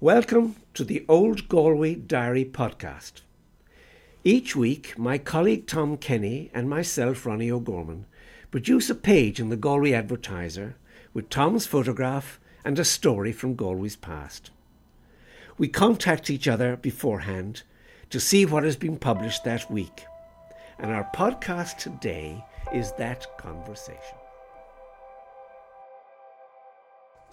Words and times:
Welcome 0.00 0.56
to 0.74 0.84
the 0.84 1.06
Old 1.08 1.48
Galway 1.48 1.94
Diary 1.94 2.44
podcast. 2.44 3.22
Each 4.24 4.54
week, 4.54 4.98
my 4.98 5.16
colleague 5.16 5.66
Tom 5.66 5.96
Kenny 5.96 6.50
and 6.52 6.68
myself, 6.68 7.24
Ronnie 7.24 7.50
O'Gorman, 7.50 8.04
produce 8.50 8.90
a 8.90 8.94
page 8.94 9.40
in 9.40 9.48
the 9.48 9.56
Galway 9.56 9.94
Advertiser 9.94 10.76
with 11.14 11.30
Tom's 11.30 11.66
photograph 11.66 12.38
and 12.62 12.78
a 12.78 12.84
story 12.84 13.32
from 13.32 13.54
Galway's 13.54 13.96
past. 13.96 14.50
We 15.56 15.66
contact 15.68 16.28
each 16.28 16.46
other 16.46 16.76
beforehand 16.76 17.62
to 18.10 18.20
see 18.20 18.44
what 18.44 18.64
has 18.64 18.76
been 18.76 18.98
published 18.98 19.44
that 19.44 19.70
week, 19.70 20.04
and 20.78 20.92
our 20.92 21.10
podcast 21.16 21.78
today 21.78 22.44
is 22.70 22.92
that 22.98 23.38
conversation. 23.38 24.18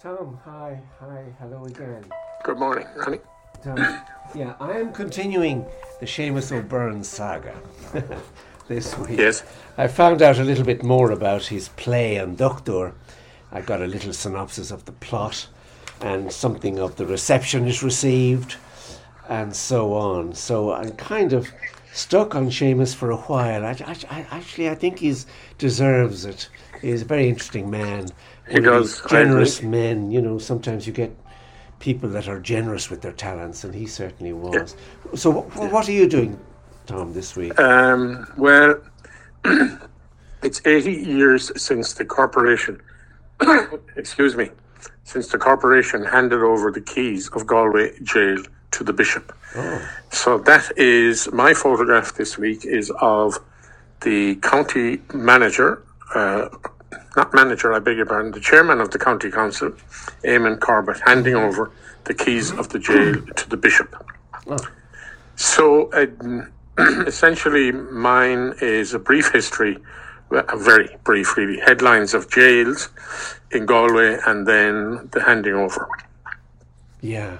Tom, 0.00 0.38
hi, 0.42 0.80
hi, 0.98 1.24
hello 1.38 1.66
again. 1.66 2.06
Good 2.44 2.58
morning, 2.58 2.86
Ronnie. 2.94 3.20
Yeah, 4.34 4.52
I 4.60 4.72
am 4.72 4.92
continuing 4.92 5.64
the 5.98 6.04
Seamus 6.04 6.52
O'Byrne 6.52 7.02
saga 7.02 7.54
this 8.68 8.98
week. 8.98 9.18
Yes. 9.18 9.44
I 9.78 9.88
found 9.88 10.20
out 10.20 10.38
a 10.38 10.44
little 10.44 10.66
bit 10.66 10.82
more 10.82 11.10
about 11.10 11.46
his 11.46 11.70
play 11.70 12.20
on 12.20 12.36
Doctor. 12.36 12.92
I 13.50 13.62
got 13.62 13.80
a 13.80 13.86
little 13.86 14.12
synopsis 14.12 14.70
of 14.70 14.84
the 14.84 14.92
plot 14.92 15.48
and 16.02 16.30
something 16.30 16.78
of 16.78 16.96
the 16.96 17.06
reception 17.06 17.66
it 17.66 17.82
received 17.82 18.56
and 19.26 19.56
so 19.56 19.94
on. 19.94 20.34
So 20.34 20.74
I'm 20.74 20.92
kind 20.92 21.32
of 21.32 21.48
stuck 21.94 22.34
on 22.34 22.50
Seamus 22.50 22.94
for 22.94 23.10
a 23.10 23.16
while. 23.16 23.64
I, 23.64 23.70
I, 23.70 23.96
I 24.10 24.26
actually, 24.32 24.68
I 24.68 24.74
think 24.74 24.98
he 24.98 25.16
deserves 25.56 26.26
it. 26.26 26.50
He's 26.82 27.00
a 27.00 27.06
very 27.06 27.26
interesting 27.26 27.70
man. 27.70 28.08
He 28.50 28.60
does, 28.60 29.00
Generous 29.08 29.62
men, 29.62 30.10
you 30.10 30.20
know, 30.20 30.36
sometimes 30.36 30.86
you 30.86 30.92
get 30.92 31.16
people 31.84 32.08
that 32.08 32.26
are 32.28 32.40
generous 32.40 32.88
with 32.88 33.02
their 33.02 33.12
talents, 33.12 33.62
and 33.62 33.74
he 33.74 33.86
certainly 33.86 34.32
was. 34.32 34.74
So, 35.14 35.28
wh- 35.32 35.72
what 35.72 35.86
are 35.86 35.92
you 35.92 36.08
doing, 36.08 36.40
Tom, 36.86 37.12
this 37.12 37.36
week? 37.36 37.60
Um, 37.60 38.26
well, 38.38 38.80
it's 40.42 40.60
80 40.64 40.92
years 40.92 41.52
since 41.60 41.92
the 41.92 42.06
corporation, 42.06 42.80
excuse 43.96 44.34
me, 44.34 44.48
since 45.04 45.28
the 45.28 45.36
corporation 45.36 46.02
handed 46.02 46.40
over 46.40 46.70
the 46.70 46.80
keys 46.80 47.28
of 47.34 47.46
Galway 47.46 47.92
jail 48.02 48.38
to 48.70 48.82
the 48.82 48.92
bishop. 48.94 49.36
So 50.10 50.38
that 50.38 50.72
is 50.78 51.30
my 51.32 51.52
photograph 51.52 52.14
this 52.14 52.38
week 52.38 52.64
is 52.64 52.90
of 53.02 53.38
the 54.00 54.36
county 54.36 55.02
manager, 55.12 55.82
uh, 56.14 56.48
not 57.16 57.34
manager, 57.34 57.72
I 57.72 57.78
beg 57.78 57.96
your 57.96 58.06
pardon, 58.06 58.32
the 58.32 58.40
chairman 58.40 58.80
of 58.80 58.90
the 58.90 58.98
county 58.98 59.30
council, 59.30 59.72
Eamon 60.24 60.60
Corbett, 60.60 61.00
handing 61.04 61.34
over 61.34 61.70
the 62.04 62.14
keys 62.14 62.52
of 62.52 62.68
the 62.70 62.78
jail 62.78 63.14
to 63.36 63.48
the 63.48 63.56
bishop. 63.56 63.94
So, 65.36 65.90
um, 65.92 66.52
essentially, 67.06 67.72
mine 67.72 68.54
is 68.60 68.94
a 68.94 68.98
brief 68.98 69.32
history, 69.32 69.78
a 70.30 70.56
very 70.56 70.96
brief, 71.04 71.36
really, 71.36 71.60
headlines 71.60 72.14
of 72.14 72.30
jails 72.30 72.90
in 73.50 73.66
Galway 73.66 74.18
and 74.26 74.46
then 74.46 75.08
the 75.12 75.22
handing 75.22 75.54
over. 75.54 75.88
Yeah. 77.00 77.38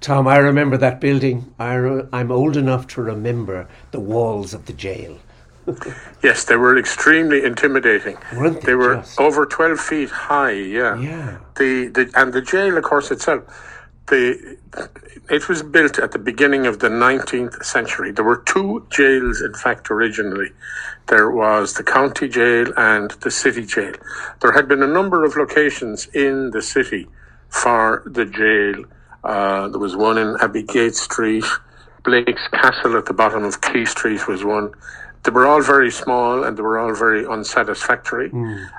Tom, 0.00 0.26
I 0.26 0.38
remember 0.38 0.78
that 0.78 1.00
building. 1.00 1.52
I 1.58 1.74
re- 1.74 2.08
I'm 2.12 2.32
old 2.32 2.56
enough 2.56 2.86
to 2.88 3.02
remember 3.02 3.68
the 3.90 4.00
walls 4.00 4.54
of 4.54 4.64
the 4.64 4.72
jail. 4.72 5.18
Yes, 6.22 6.44
they 6.44 6.56
were 6.56 6.76
extremely 6.78 7.44
intimidating. 7.44 8.18
Weren't 8.36 8.60
they 8.60 8.66
They 8.66 8.74
were 8.74 8.96
just? 8.96 9.18
over 9.18 9.46
12 9.46 9.80
feet 9.80 10.10
high, 10.10 10.52
yeah. 10.52 10.98
Yeah. 10.98 11.38
The, 11.56 11.86
the 11.88 12.10
And 12.14 12.32
the 12.32 12.42
jail, 12.42 12.76
of 12.76 12.84
course, 12.84 13.10
itself, 13.10 13.42
the, 14.08 14.58
it 15.30 15.48
was 15.48 15.62
built 15.62 15.98
at 15.98 16.12
the 16.12 16.18
beginning 16.18 16.66
of 16.66 16.80
the 16.80 16.88
19th 16.88 17.64
century. 17.64 18.10
There 18.12 18.24
were 18.24 18.42
two 18.44 18.86
jails, 18.90 19.40
in 19.40 19.54
fact, 19.54 19.90
originally. 19.90 20.50
There 21.06 21.30
was 21.30 21.74
the 21.74 21.84
county 21.84 22.28
jail 22.28 22.72
and 22.76 23.10
the 23.22 23.30
city 23.30 23.64
jail. 23.64 23.94
There 24.40 24.52
had 24.52 24.68
been 24.68 24.82
a 24.82 24.86
number 24.86 25.24
of 25.24 25.36
locations 25.36 26.06
in 26.08 26.50
the 26.50 26.60
city 26.62 27.08
for 27.48 28.02
the 28.06 28.26
jail. 28.26 28.84
Uh, 29.24 29.68
there 29.68 29.80
was 29.80 29.96
one 29.96 30.18
in 30.18 30.36
Abbey 30.42 30.66
Street, 30.92 31.44
Blake's 32.04 32.48
Castle 32.48 32.96
at 32.96 33.06
the 33.06 33.12
bottom 33.12 33.44
of 33.44 33.60
Quay 33.60 33.84
Street 33.84 34.26
was 34.26 34.44
one. 34.44 34.72
They 35.22 35.30
were 35.30 35.46
all 35.46 35.62
very 35.62 35.90
small 35.90 36.44
and 36.44 36.56
they 36.56 36.62
were 36.62 36.78
all 36.78 36.94
very 36.94 37.26
unsatisfactory. 37.26 38.30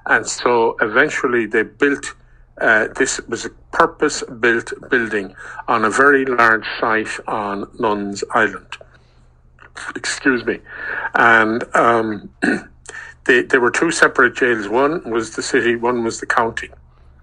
And 0.06 0.26
so 0.26 0.76
eventually 0.82 1.46
they 1.46 1.64
built 1.64 2.14
uh, 2.60 2.88
this 2.96 3.20
was 3.28 3.46
a 3.46 3.50
purpose 3.72 4.24
built 4.40 4.72
building 4.90 5.36
on 5.68 5.84
a 5.84 5.90
very 5.90 6.26
large 6.26 6.66
site 6.80 7.10
on 7.28 7.68
Nuns 7.80 8.24
Island. 8.32 8.78
Excuse 9.96 10.46
me. 10.46 10.60
And 11.16 11.64
um, 11.76 12.30
they, 13.26 13.42
there 13.44 13.60
were 13.60 13.72
two 13.72 13.90
separate 13.90 14.36
jails. 14.36 14.68
One 14.68 15.10
was 15.10 15.36
the 15.36 15.42
city, 15.42 15.76
one 15.76 16.04
was 16.04 16.20
the 16.20 16.28
county. 16.28 16.70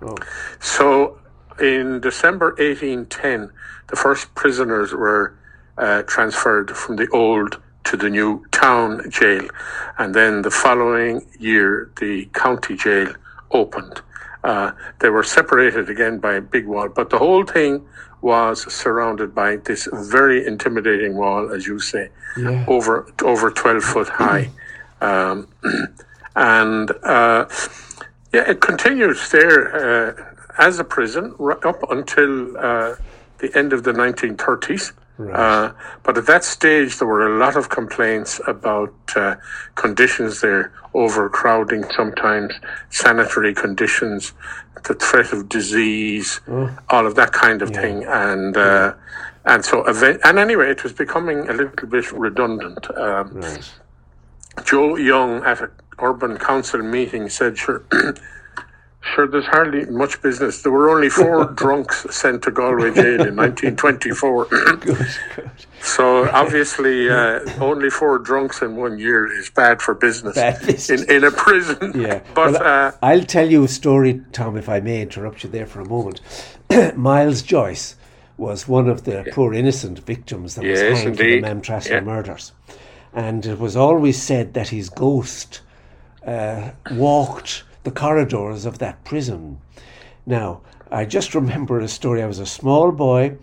Oh. 0.03 0.17
So 0.59 1.19
in 1.61 2.01
December 2.01 2.49
1810, 2.59 3.53
the 3.89 3.97
first 3.97 4.35
prisoners 4.35 4.93
were 4.93 5.35
uh, 5.77 6.03
transferred 6.03 6.77
from 6.77 6.97
the 6.97 7.09
old 7.11 7.61
to 7.89 7.97
the 7.97 8.11
new 8.11 8.45
town 8.51 9.03
jail. 9.11 9.49
And 9.99 10.15
then 10.15 10.43
the 10.43 10.51
following 10.51 11.27
year, 11.39 11.91
the 12.01 12.27
county 12.35 12.77
jail 12.77 13.13
opened. 13.51 14.01
Uh, 14.45 14.73
they 15.01 15.09
were 15.09 15.25
separated 15.25 15.89
again 15.91 16.19
by 16.19 16.35
a 16.35 16.41
big 16.41 16.67
wall, 16.67 16.89
but 16.89 17.11
the 17.11 17.19
whole 17.19 17.45
thing 17.45 17.85
was 18.21 18.71
surrounded 18.73 19.35
by 19.35 19.57
this 19.57 19.89
very 19.93 20.47
intimidating 20.47 21.17
wall, 21.17 21.53
as 21.55 21.67
you 21.67 21.79
say, 21.81 22.11
Yeah. 22.37 22.65
over 22.69 23.07
over 23.23 23.51
12 23.51 23.83
foot 23.83 24.09
high. 24.09 24.51
Um, 25.01 25.47
and 26.35 26.91
uh, 27.05 27.47
yeah, 28.35 28.51
it 28.51 28.61
continued 28.61 29.17
there 29.31 29.59
uh, 29.79 30.11
as 30.59 30.81
a 30.81 30.85
prison 30.85 31.35
right 31.39 31.65
up 31.65 31.81
until 31.89 32.57
uh, 32.59 32.97
the 33.39 33.57
end 33.57 33.73
of 33.73 33.85
the 33.85 33.93
1930s. 35.19 35.35
Uh, 35.35 35.73
but 36.05 36.17
at 36.19 36.27
that 36.27 36.45
stage, 36.45 36.99
there 36.99 37.09
were 37.09 37.27
a 37.37 37.39
lot 37.39 37.57
of 37.57 37.69
complaints 37.69 38.41
about 38.47 38.95
uh, 39.17 39.35
conditions 39.75 40.41
there, 40.41 40.73
overcrowding 40.95 41.85
sometimes, 41.93 42.53
sanitary 42.91 43.55
conditions, 43.55 44.33
the 44.85 44.95
threat 44.95 45.33
of 45.33 45.49
disease, 45.49 46.41
all 46.91 47.07
of 47.07 47.15
that 47.17 47.33
kind 47.33 47.63
of 47.63 47.71
thing. 47.71 48.05
And 48.05 48.57
uh, 48.57 48.95
and 49.45 49.65
so, 49.65 49.85
event- 49.87 50.21
and 50.25 50.39
anyway, 50.39 50.71
it 50.71 50.83
was 50.85 50.93
becoming 50.93 51.49
a 51.49 51.53
little 51.53 51.89
bit 51.89 52.13
redundant. 52.13 52.87
Um, 52.97 53.41
Right. 53.41 53.71
Joe 54.65 54.97
Young 54.97 55.45
at 55.45 55.61
an 55.61 55.71
urban 56.01 56.37
council 56.37 56.83
meeting 56.83 57.29
said, 57.29 57.57
"Sure, 57.59 57.83
sure, 59.01 59.27
there's 59.27 59.47
hardly 59.47 59.85
much 59.87 60.21
business. 60.23 60.63
There 60.63 60.73
were 60.73 60.91
only 60.91 61.09
four 61.09 61.45
drunks 61.55 62.07
sent 62.15 62.43
to 62.45 62.51
Galway 62.51 62.93
jail 62.95 63.27
in 63.27 63.37
1924. 63.37 64.45
Good, 64.51 64.81
good. 64.83 65.51
so 65.81 66.29
obviously, 66.31 67.09
uh, 67.09 67.41
only 67.61 67.91
four 67.91 68.19
drunks 68.19 68.63
in 68.63 68.77
one 68.77 68.99
year 68.99 69.27
is 69.33 69.51
bad 69.51 69.81
for 69.81 69.95
business, 69.95 70.35
Bad 70.37 70.61
business. 70.67 71.03
in 71.09 71.11
in 71.17 71.25
a 71.25 71.31
prison. 71.31 71.93
Yeah. 72.01 72.21
but 72.35 72.53
Well, 72.53 72.63
uh, 72.63 72.93
I'll 73.03 73.25
tell 73.25 73.49
you 73.51 73.65
a 73.65 73.69
story, 73.69 74.21
Tom, 74.33 74.57
if 74.57 74.69
I 74.69 74.81
may 74.81 75.01
interrupt 75.03 75.43
you 75.45 75.51
there 75.51 75.67
for 75.67 75.81
a 75.81 75.89
moment. 75.89 76.21
Miles 76.97 77.43
Joyce 77.43 77.97
was 78.37 78.69
one 78.69 78.89
of 78.89 79.05
the 79.05 79.27
poor 79.33 79.53
innocent 79.55 79.99
victims 80.01 80.55
that 80.55 80.65
was 80.65 80.81
Yes, 80.81 81.03
hanged 81.03 81.17
for 81.17 81.23
indeed. 81.25 81.43
the 81.45 81.49
Maamtrasna 81.49 81.91
Yeah. 81.91 82.01
murders. 82.01 82.53
And 83.13 83.45
it 83.47 83.59
was 83.59 83.75
always 83.75 84.21
said 84.23 84.55
that 84.55 84.69
his 84.69 84.91
ghost 84.91 85.61
uh, 86.27 86.71
walked 86.93 87.65
the 87.89 87.95
corridors 88.01 88.67
of 88.67 88.79
that 88.79 89.03
prison. 89.05 89.59
Now, 90.27 90.61
I 90.91 91.07
just 91.07 91.35
remember 91.35 91.81
a 91.81 91.89
story. 91.89 92.23
I 92.23 92.27
was 92.27 92.39
a 92.39 92.45
small 92.45 92.93
boy. 92.93 93.39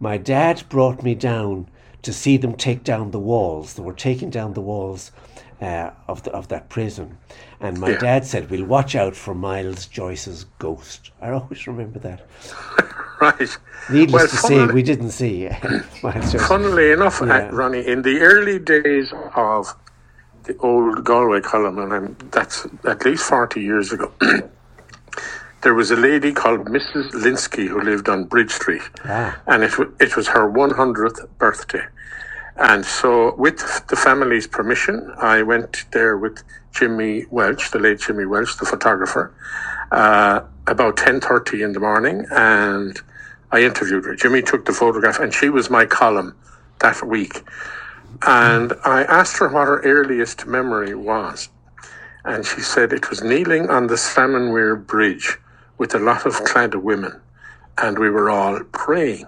My 0.00 0.16
dad 0.16 0.62
brought 0.70 1.02
me 1.02 1.14
down 1.14 1.68
to 2.00 2.12
see 2.14 2.38
them 2.38 2.54
take 2.54 2.82
down 2.82 3.10
the 3.10 3.18
walls. 3.18 3.74
They 3.74 3.82
were 3.82 3.92
taking 3.92 4.30
down 4.30 4.54
the 4.54 4.62
walls 4.62 5.12
uh, 5.60 5.90
of 6.08 6.22
the, 6.22 6.30
of 6.32 6.48
that 6.48 6.70
prison, 6.70 7.18
and 7.60 7.78
my 7.78 7.90
Yeah. 7.90 7.98
dad 7.98 8.24
said, 8.24 8.48
"We'll 8.50 8.64
watch 8.64 8.94
out 8.94 9.14
for 9.14 9.34
Miles 9.34 9.84
Joyce's 9.84 10.46
ghost." 10.58 11.10
I 11.20 11.28
always 11.32 11.66
remember 11.66 11.98
that. 11.98 12.20
right. 13.20 13.58
Needless 13.90 14.22
Well, 14.22 14.28
to 14.28 14.36
say, 14.36 14.66
we 14.72 14.82
didn't 14.82 15.10
see 15.10 15.50
Miles 16.02 16.32
Joyce. 16.32 16.46
Funnily 16.48 16.92
enough, 16.92 17.20
Yeah. 17.20 17.50
Ronnie, 17.52 17.86
in 17.86 18.00
the 18.00 18.20
early 18.20 18.58
days 18.58 19.12
of 19.34 19.74
the 20.50 20.58
old 20.58 21.04
Galway 21.04 21.40
column, 21.40 21.78
and 21.78 21.92
I'm, 21.92 22.16
that's 22.30 22.66
at 22.84 23.04
least 23.04 23.24
40 23.24 23.60
years 23.60 23.92
ago, 23.92 24.12
there 25.62 25.74
was 25.74 25.90
a 25.90 25.96
lady 25.96 26.32
called 26.32 26.66
Mrs. 26.66 27.10
Linsky 27.12 27.68
who 27.68 27.80
lived 27.80 28.08
on 28.08 28.24
Bridge 28.24 28.50
Street. 28.50 28.82
Ah. 29.04 29.40
And 29.46 29.62
it, 29.62 29.72
it 30.00 30.16
was 30.16 30.28
her 30.28 30.50
100th 30.50 31.28
birthday. 31.38 31.84
And 32.56 32.84
so, 32.84 33.34
with 33.36 33.86
the 33.86 33.96
family's 33.96 34.46
permission, 34.46 35.12
I 35.18 35.42
went 35.42 35.86
there 35.92 36.18
with 36.18 36.42
Jimmy 36.72 37.24
Welch, 37.30 37.70
the 37.70 37.78
late 37.78 38.00
Jimmy 38.00 38.26
Welch, 38.26 38.56
the 38.58 38.66
photographer, 38.66 39.32
uh, 39.92 40.42
about 40.66 40.96
10.30 40.96 41.64
in 41.64 41.72
the 41.72 41.80
morning. 41.80 42.26
And 42.30 43.00
I 43.50 43.62
interviewed 43.62 44.04
her. 44.04 44.14
Jimmy 44.14 44.42
took 44.42 44.66
the 44.66 44.72
photograph, 44.72 45.20
and 45.20 45.32
she 45.32 45.48
was 45.48 45.70
my 45.70 45.86
column 45.86 46.36
that 46.80 47.02
week. 47.02 47.42
And 48.26 48.72
I 48.84 49.02
asked 49.04 49.38
her 49.38 49.48
what 49.48 49.66
her 49.66 49.80
earliest 49.82 50.46
memory 50.46 50.94
was. 50.94 51.48
And 52.24 52.44
she 52.44 52.60
said 52.60 52.92
it 52.92 53.08
was 53.08 53.22
kneeling 53.22 53.70
on 53.70 53.86
the 53.86 53.94
Salmonweir 53.94 54.86
Bridge 54.86 55.38
with 55.78 55.94
a 55.94 55.98
lot 55.98 56.26
of 56.26 56.34
Claddagh 56.44 56.82
women, 56.82 57.18
and 57.78 57.98
we 57.98 58.10
were 58.10 58.28
all 58.28 58.60
praying. 58.72 59.24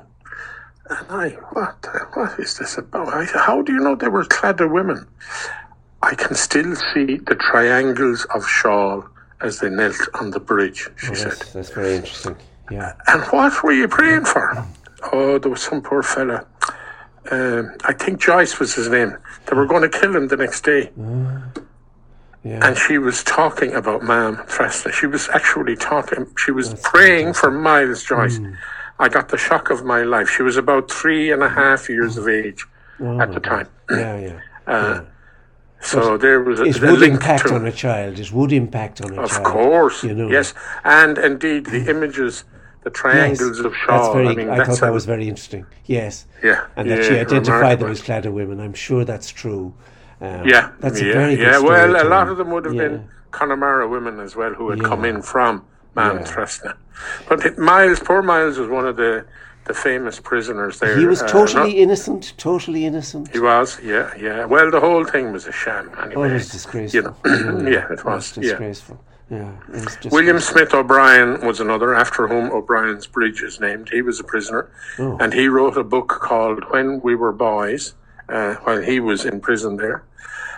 And 0.91 1.07
I, 1.09 1.29
what, 1.53 1.87
what 2.13 2.39
is 2.39 2.59
this 2.59 2.77
about? 2.77 3.09
I, 3.09 3.25
how 3.25 3.63
do 3.63 3.73
you 3.73 3.81
know 3.81 3.95
they 3.95 4.09
were 4.09 4.25
Claddagh 4.25 4.71
women? 4.71 5.07
I 6.03 6.15
can 6.15 6.35
still 6.35 6.75
see 6.77 7.17
the 7.17 7.37
triangles 7.37 8.27
of 8.35 8.47
shawl 8.47 9.07
as 9.41 9.61
they 9.61 9.71
knelt 9.71 9.97
on 10.15 10.31
the 10.31 10.41
bridge, 10.41 10.89
she 10.97 11.09
Oh, 11.13 11.15
said. 11.15 11.33
that's, 11.33 11.53
that's 11.55 11.71
very 11.71 11.95
interesting. 11.97 12.37
Yeah. 12.71 12.93
And 13.07 13.23
what 13.33 13.63
were 13.63 13.73
you 13.73 13.89
praying 13.89 14.27
for? 14.27 14.67
Oh, 15.13 15.39
there 15.39 15.51
was 15.51 15.63
some 15.63 15.81
poor 15.81 16.03
fella. 16.03 16.47
Um, 17.31 17.75
I 17.85 17.93
think 17.93 18.21
Joyce 18.21 18.59
was 18.59 18.75
his 18.75 18.89
name. 18.89 19.17
They 19.47 19.57
were 19.57 19.67
going 19.67 19.83
to 19.83 19.89
kill 19.89 20.15
him 20.15 20.29
the 20.29 20.37
next 20.37 20.63
day. 20.65 20.91
Yeah. 22.45 22.67
And 22.67 22.77
she 22.77 22.99
was 22.99 23.23
talking 23.23 23.73
about 23.75 24.03
Ma'am 24.03 24.37
Fresna. 24.49 24.93
She 24.93 25.07
was 25.07 25.29
actually 25.29 25.77
talking, 25.77 26.27
she 26.37 26.51
was 26.51 26.75
praying 26.83 27.35
for 27.35 27.51
Miles 27.53 28.03
Joyce. 28.03 28.41
I 28.99 29.09
got 29.09 29.29
the 29.29 29.39
shock 29.39 29.71
of 29.71 29.85
my 29.85 30.03
life. 30.03 30.29
She 30.29 30.43
was 30.43 30.57
about 30.57 30.91
three 30.91 31.31
and 31.31 31.43
a 31.43 31.49
half 31.49 31.89
years 31.89 32.17
of 32.17 32.29
age 32.29 32.65
at 33.21 33.33
the 33.33 33.41
time. 33.41 33.69
yeah, 33.91 34.19
yeah. 34.19 34.41
Uh, 34.65 35.03
so 35.81 36.17
there 36.17 36.41
was 36.41 36.61
a, 36.61 36.65
It 36.65 36.81
would 36.81 37.03
impact 37.03 37.47
on 37.47 37.67
a 37.67 37.73
child. 37.73 38.21
It 38.21 38.31
would 38.31 38.53
impact 38.53 39.01
on 39.01 39.19
a 39.19 39.23
Of 39.23 39.31
child. 39.31 39.47
Of 39.47 39.53
course, 39.53 40.05
you 40.05 40.15
know. 40.15 40.29
yes, 40.31 40.55
and 40.85 41.19
indeed 41.19 41.67
the 41.67 41.91
images, 41.91 42.45
the 42.83 42.91
Yes, 42.91 43.01
triangles 43.01 43.61
of 43.61 43.73
That's 43.89 44.09
very. 44.13 44.29
I 44.29 44.35
mean, 44.35 44.49
I 44.49 44.57
that's 44.59 44.69
thought 44.71 44.81
that 44.87 44.93
was 44.93 45.05
very 45.05 45.29
interesting. 45.29 45.67
Yes. 45.87 46.27
Yeah, 46.43 46.67
And 46.77 46.91
that 46.91 46.99
yeah, 46.99 47.09
she 47.09 47.19
identified 47.19 47.79
them 47.81 47.91
as 47.91 48.03
Claddagh 48.03 48.33
women. 48.33 48.61
I'm 48.61 48.75
sure 48.75 49.05
that's 49.05 49.31
true. 49.31 49.73
Um, 50.21 50.47
Yeah, 50.47 50.71
That's 50.81 51.01
a 51.01 51.05
yeah, 51.07 51.13
very 51.15 51.37
good 51.37 51.43
yeah. 51.43 51.59
Well, 51.59 51.97
a 52.03 52.09
lot 52.09 52.29
of 52.29 52.37
them 52.39 52.51
would 52.51 52.65
have 52.65 52.75
Yeah. 52.75 52.89
been 52.89 53.09
Connemara 53.31 53.89
women 53.89 54.21
as 54.21 54.37
well 54.37 54.53
who 54.55 54.71
had 54.71 54.83
come 54.83 55.05
in 55.05 55.23
from. 55.23 55.65
Tresna. 55.97 56.75
But 57.29 57.59
Miles, 57.59 58.01
poor 58.01 58.23
Miles, 58.23 58.59
was 58.59 58.69
one 58.69 58.87
of 58.87 58.97
the 58.97 59.25
the 59.65 59.75
famous 59.75 60.19
prisoners 60.19 60.81
there. 60.81 60.99
He 60.99 61.07
was 61.07 61.23
uh, 61.23 61.29
totally 61.29 61.71
not- 61.75 61.79
innocent. 61.85 62.35
Totally 62.37 62.85
innocent. 62.85 63.31
he 63.33 63.39
was, 63.39 63.79
yeah, 63.81 64.11
yeah. 64.19 64.45
Well, 64.45 64.73
the 64.73 64.81
whole 64.81 65.05
thing 65.05 65.31
was 65.31 65.47
a 65.47 65.53
sham. 65.53 65.89
Anyway, 66.03 66.15
Oh, 66.17 66.23
it 66.25 66.33
was 66.33 66.49
disgraceful. 66.51 67.17
You 67.25 67.31
know, 67.31 67.69
yeah, 67.77 67.87
it 67.93 68.05
was. 68.05 68.37
Yeah. 68.37 68.43
disgraceful. 68.43 68.99
Yeah, 69.33 69.51
William. 70.11 70.39
Smith 70.41 70.75
O'Brien 70.75 71.41
was 71.47 71.59
another, 71.59 71.95
after 71.95 72.29
whom 72.29 72.53
O'Brien's 72.53 73.07
Bridge 73.07 73.41
is 73.43 73.61
named. 73.61 73.89
He 73.89 74.03
was 74.03 74.21
a 74.21 74.25
prisoner, 74.25 74.69
Oh. 74.99 75.17
and 75.21 75.33
he 75.33 75.49
wrote 75.49 75.79
a 75.79 75.83
book 75.85 76.09
called 76.09 76.65
When 76.71 77.01
We 77.01 77.15
Were 77.15 77.33
Boys, 77.33 77.95
uh, 78.29 78.57
while 78.65 78.83
he 78.83 79.01
was 79.01 79.25
in 79.25 79.41
prison 79.41 79.79
there. 79.79 80.03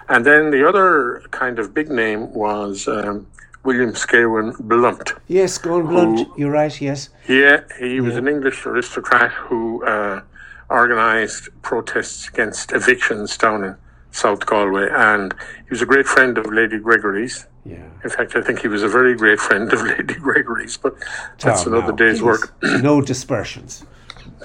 And 0.09 0.27
then 0.27 0.51
the 0.51 0.69
other 0.69 1.23
kind 1.31 1.61
of 1.61 1.73
big 1.73 1.89
name 1.89 2.35
was 2.35 2.89
um, 2.89 3.29
William 3.63 3.93
Scawen 3.93 4.59
Blunt. 4.59 5.15
Yes, 5.29 5.65
on, 5.65 5.87
Blunt. 5.87 6.29
You're 6.37 6.51
right. 6.51 6.79
Yes. 6.81 7.11
Yeah, 7.29 7.61
he 7.79 8.01
was 8.01 8.17
an 8.17 8.27
English 8.27 8.67
aristocrat 8.67 9.31
who 9.31 9.85
uh, 9.85 10.21
organised 10.69 11.49
protests 11.63 12.29
against 12.29 12.73
evictions 12.73 13.37
down 13.39 13.63
in 13.63 13.77
South 14.15 14.47
Galway, 14.47 14.89
and 14.93 15.35
he 15.65 15.71
was 15.71 15.83
a 15.83 15.87
great 15.87 16.07
friend 16.07 16.39
of 16.39 16.47
Lady 16.47 16.79
Gregory's. 16.79 17.47
Yeah. 17.67 17.83
In 18.05 18.11
fact, 18.11 18.37
I 18.37 18.43
think 18.43 18.61
he 18.61 18.69
was 18.69 18.83
a 18.85 18.89
very 18.89 19.15
great 19.17 19.41
friend 19.41 19.73
of 19.73 19.83
Lady 19.93 20.15
Gregory's, 20.15 20.77
but 20.77 20.95
that's 21.41 21.65
Tom, 21.65 21.75
another 21.75 21.93
now, 21.93 21.97
day's 21.97 22.23
work. 22.23 22.53
no 22.63 23.01
dispersions. 23.01 23.85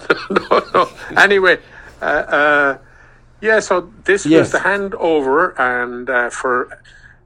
no, 0.31 0.63
no. 0.73 0.89
Anyway, 1.15 1.59
uh, 2.01 2.05
uh, 2.05 2.77
yeah, 3.41 3.59
so 3.59 3.91
this 4.05 4.25
Yes. 4.25 4.39
was 4.39 4.51
the 4.53 4.59
handover, 4.67 5.53
and 5.59 6.09
uh, 6.09 6.29
for 6.31 6.69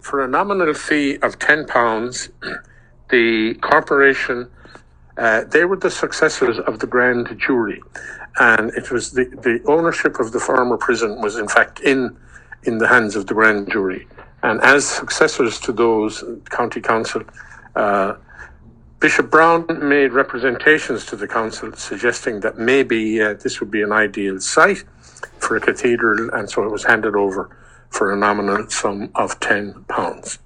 for 0.01 0.21
a 0.21 0.27
nominal 0.27 0.73
fee 0.73 1.17
of 1.19 1.39
ten 1.39 1.65
pounds, 1.65 2.27
the 3.09 3.53
corporation 3.61 4.49
uh, 5.17 5.43
they 5.45 5.63
were 5.63 5.77
the 5.77 5.91
successors 5.91 6.57
of 6.59 6.79
the 6.79 6.87
grand 6.87 7.25
jury, 7.39 7.81
and 8.39 8.71
it 8.71 8.91
was 8.91 9.11
the, 9.11 9.25
the 9.25 9.61
ownership 9.71 10.19
of 10.19 10.31
the 10.31 10.39
former 10.39 10.77
prison 10.77 11.21
was 11.21 11.37
in 11.37 11.47
fact 11.47 11.79
in 11.81 12.17
in 12.63 12.77
the 12.77 12.87
hands 12.87 13.15
of 13.15 13.27
the 13.27 13.33
grand 13.33 13.71
jury, 13.71 14.07
and 14.41 14.61
as 14.61 14.87
successors 14.87 15.59
to 15.59 15.71
those 15.71 16.23
county 16.49 16.81
council. 16.81 17.23
Uh, 17.75 18.15
Bishop 18.99 19.29
Browne 19.29 19.65
made 19.89 20.13
representations 20.13 21.05
to 21.07 21.17
the 21.17 21.27
council 21.27 21.73
suggesting 21.73 22.39
that 22.39 22.57
maybe 22.57 23.21
uh, 23.21 23.33
this 23.33 23.59
would 23.59 23.69
be 23.69 23.81
an 23.81 23.91
ideal 23.91 24.39
site 24.39 24.85
for 25.39 25.57
a 25.57 25.59
cathedral, 25.59 26.29
and 26.33 26.49
so 26.49 26.63
it 26.63 26.71
was 26.71 26.85
handed 26.85 27.13
over 27.13 27.49
for 27.89 28.13
a 28.13 28.15
nominal 28.15 28.69
sum 28.69 29.09
of 29.15 29.37
ten 29.41 29.73
pounds. 29.89 30.39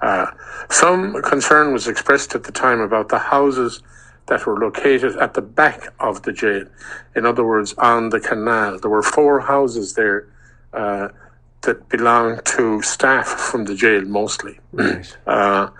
Uh, 0.00 0.26
some 0.70 1.20
concern 1.22 1.72
was 1.74 1.86
expressed 1.86 2.34
at 2.34 2.44
the 2.44 2.52
time 2.52 2.80
about 2.80 3.10
the 3.10 3.18
houses 3.18 3.82
that 4.28 4.46
were 4.46 4.58
located 4.58 5.16
at 5.16 5.34
the 5.34 5.42
back 5.42 5.92
of 6.00 6.22
the 6.22 6.32
jail. 6.32 6.64
In 7.16 7.26
other 7.26 7.44
words, 7.44 7.74
on 7.74 8.10
the 8.10 8.20
canal. 8.20 8.78
There 8.78 8.90
were 8.90 9.02
four 9.02 9.40
houses 9.40 9.94
there 9.94 10.28
uh, 10.72 11.08
that 11.62 11.88
belonged 11.88 12.44
to 12.44 12.82
staff 12.82 13.26
from 13.26 13.64
the 13.64 13.74
jail 13.74 14.02
mostly. 14.02 14.60
Right. 14.72 15.16
Uh, 15.26 15.70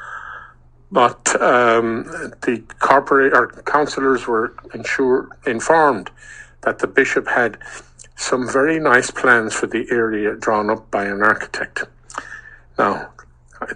but 0.90 1.40
um, 1.40 2.04
the 2.42 2.62
corporate 2.78 3.34
or 3.34 3.48
councillors 3.62 4.26
were 4.26 4.54
ensure, 4.72 5.28
informed 5.46 6.10
that 6.62 6.78
the 6.78 6.86
bishop 6.86 7.28
had 7.28 7.58
some 8.16 8.50
very 8.50 8.80
nice 8.80 9.10
plans 9.10 9.54
for 9.54 9.66
the 9.66 9.86
area 9.90 10.34
drawn 10.34 10.70
up 10.70 10.90
by 10.90 11.04
an 11.04 11.22
architect. 11.22 11.84
Now, 12.78 13.10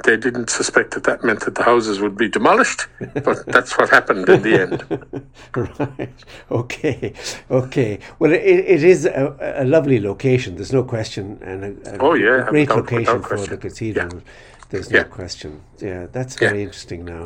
they 0.05 0.17
didn't 0.17 0.49
suspect 0.51 0.93
that 0.93 1.05
that 1.05 1.25
meant 1.25 1.41
that 1.41 1.55
the 1.55 1.63
houses 1.65 2.01
would 2.01 2.17
be 2.17 2.29
demolished, 2.29 2.87
but 3.15 3.45
that's 3.55 3.77
what 3.79 3.91
happened 3.91 4.29
in 4.29 4.43
the 4.43 4.61
end. 4.63 5.27
right. 5.57 6.11
Okay. 6.51 7.13
Okay. 7.51 7.99
Well, 8.19 8.33
it, 8.33 8.41
it 8.43 8.85
is 8.85 9.07
a, 9.07 9.37
a 9.57 9.65
lovely 9.65 10.01
location. 10.01 10.55
There's 10.57 10.73
no 10.73 10.85
question, 10.85 11.39
and 11.43 11.65
a, 11.87 11.95
a, 11.95 11.99
Oh, 11.99 12.15
yeah, 12.15 12.47
great 12.49 12.69
without- 12.69 12.77
location 12.77 13.15
without 13.23 13.29
for 13.29 13.47
the 13.47 13.57
cathedral. 13.57 14.23
There's 14.71 14.91
no 14.91 14.99
Yeah. 15.01 15.05
question. 15.05 15.61
Yeah, 15.81 16.07
that's 16.13 16.41
Yeah. 16.41 16.49
very 16.49 16.63
interesting. 16.63 17.05
Now, 17.05 17.25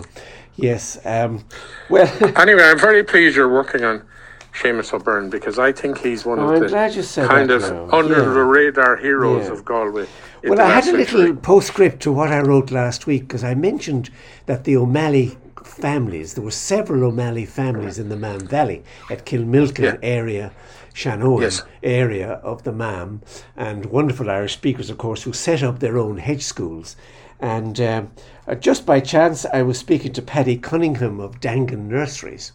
yes. 0.57 0.99
Um, 1.05 1.45
well, 1.89 2.11
Anyway, 2.37 2.63
I'm 2.65 2.79
very 2.79 3.05
pleased 3.05 3.37
you're 3.37 3.53
working 3.53 3.85
on 3.85 4.03
Seamus 4.57 4.93
O'Byrne 4.93 5.29
because 5.31 5.59
I 5.59 5.73
think 5.73 5.99
he's 5.99 6.25
one 6.25 6.39
Oh, 6.39 6.45
of 6.49 6.51
I'm 6.55 6.61
the 6.61 6.69
glad 6.69 6.95
you 6.95 7.03
said 7.03 7.29
kind 7.29 7.51
of 7.51 7.63
now. 7.63 7.89
under 7.93 8.15
Yeah. 8.19 8.33
the 8.33 8.43
radar 8.45 8.97
heroes 8.97 9.47
Yeah. 9.47 9.53
of 9.53 9.65
Galway. 9.65 10.07
well, 10.45 10.61
I 10.61 10.71
had 10.71 10.85
a 10.85 10.87
century. 10.87 11.21
little 11.21 11.37
postscript 11.37 12.01
to 12.03 12.13
what 12.13 12.31
I 12.31 12.41
wrote 12.41 12.71
last 12.71 13.07
week 13.07 13.23
because 13.29 13.45
I 13.45 13.55
mentioned 13.55 14.11
that 14.47 14.65
the 14.65 14.77
O'Malley 14.77 15.37
families, 15.65 16.35
there 16.35 16.45
were 16.45 16.51
several 16.51 17.05
O'Malley 17.05 17.45
families 17.45 17.99
in 17.99 18.09
the 18.09 18.17
Mam 18.17 18.41
Valley 18.47 18.83
at 19.11 19.27
Kilmilkin 19.27 19.85
Yeah. 19.85 19.97
area, 20.03 20.53
Shanoan 20.95 21.43
Yes. 21.43 21.63
area 21.83 22.41
of 22.43 22.63
the 22.63 22.73
Mam, 22.73 23.21
and 23.57 23.85
wonderful 23.87 24.31
Irish 24.31 24.55
speakers, 24.55 24.89
of 24.89 24.97
course, 24.97 25.25
who 25.25 25.33
set 25.33 25.63
up 25.63 25.81
their 25.81 25.99
own 25.99 26.17
hedge 26.19 26.43
schools. 26.45 26.97
And 27.41 27.79
um, 27.81 28.11
uh, 28.49 28.55
just 28.55 28.87
by 28.87 29.01
chance, 29.01 29.45
I 29.53 29.61
was 29.63 29.77
speaking 29.77 30.15
to 30.15 30.23
Paddy 30.23 30.57
Cunningham 30.57 31.21
of 31.21 31.41
Dangan 31.41 31.89
Nurseries, 31.89 32.53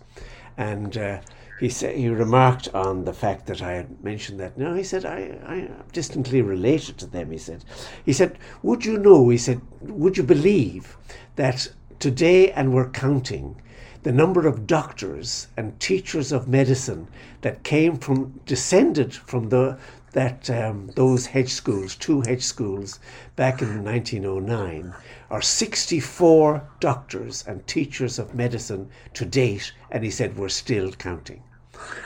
and 0.58 0.98
uh, 0.98 1.18
he 1.62 1.70
said 1.70 1.96
he 1.96 2.10
remarked 2.10 2.68
on 2.74 3.06
the 3.06 3.14
fact 3.14 3.46
that 3.46 3.62
I 3.62 3.74
had 3.74 4.04
mentioned 4.04 4.40
that. 4.40 4.58
No, 4.58 4.74
he 4.74 4.82
said 4.82 5.06
I, 5.06 5.38
I 5.46 5.56
am 5.58 5.84
distantly 5.94 6.42
related 6.42 6.98
to 6.98 7.06
them. 7.06 7.30
He 7.30 7.38
said, 7.38 7.64
he 8.04 8.14
said, 8.14 8.40
would 8.64 8.84
you 8.84 8.98
know? 8.98 9.30
He 9.30 9.38
said, 9.38 9.62
would 9.82 10.18
you 10.18 10.24
believe 10.24 10.98
that 11.36 11.72
today, 12.00 12.52
and 12.52 12.74
we're 12.74 12.90
counting, 12.90 13.62
the 14.02 14.12
number 14.12 14.48
of 14.48 14.66
doctors 14.66 15.50
and 15.56 15.80
teachers 15.80 16.32
of 16.32 16.48
medicine 16.48 17.08
that 17.42 17.62
came 17.62 17.96
from 17.96 18.40
descended 18.48 19.14
from 19.14 19.50
the 19.50 19.78
that 20.14 20.50
um, 20.50 20.88
those 20.96 21.28
hedge 21.28 21.52
schools, 21.52 21.96
two 21.96 22.22
hedge 22.22 22.42
schools, 22.42 23.00
back 23.36 23.62
in 23.62 23.84
1909, 23.84 24.96
are 25.30 25.42
64 25.44 26.68
doctors 26.80 27.46
and 27.48 27.68
teachers 27.68 28.18
of 28.18 28.34
medicine 28.34 28.90
to 29.14 29.26
date, 29.26 29.72
and 29.92 30.04
he 30.04 30.10
said 30.10 30.36
we're 30.36 30.50
still 30.50 30.92
counting. 30.94 31.44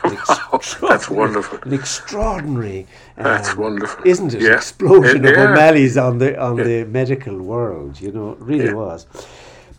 That's 0.81 1.09
wonderful. 1.09 1.59
An 1.63 1.73
extraordinary, 1.73 2.87
That's 3.17 3.49
um, 3.51 3.57
wonderful. 3.57 4.05
isn't 4.05 4.33
it? 4.33 4.41
Yeah. 4.41 4.55
Explosion 4.55 5.23
Yeah. 5.23 5.31
of 5.31 5.37
O'Malley's 5.51 5.97
on 5.97 6.17
the 6.19 6.39
on 6.39 6.55
the 6.57 6.85
medical 6.85 7.37
world. 7.41 7.99
You 8.01 8.11
know, 8.11 8.31
it 8.33 8.39
really 8.39 8.65
Yeah. 8.65 8.73
was. 8.73 9.07